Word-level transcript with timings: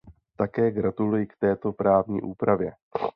Také 0.35 0.71
gratuluji 0.71 1.27
k 1.27 1.35
této 1.35 1.71
právní 1.71 2.21
úpravě. 2.21 2.73